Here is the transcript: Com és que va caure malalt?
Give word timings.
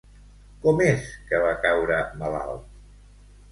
Com 0.63 0.81
és 0.85 1.03
que 1.27 1.43
va 1.45 1.53
caure 1.67 2.01
malalt? 2.25 2.67